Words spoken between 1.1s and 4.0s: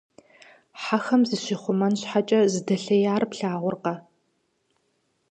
зыщихъумэн щхьэкӏэ зыдэлъеяр плъагъуркъэ!